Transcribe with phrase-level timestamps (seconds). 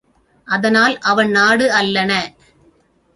[0.47, 2.11] அதனால், அவன் நாடு அல்லன.